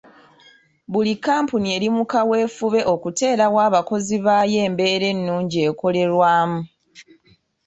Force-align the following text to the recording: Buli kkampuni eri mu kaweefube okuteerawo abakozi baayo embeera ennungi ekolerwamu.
Buli 0.91 1.13
kkampuni 1.17 1.67
eri 1.75 1.87
mu 1.95 2.03
kaweefube 2.11 2.79
okuteerawo 2.93 3.57
abakozi 3.67 4.15
baayo 4.25 4.57
embeera 4.67 5.05
ennungi 5.13 5.57
ekolerwamu. 5.69 6.59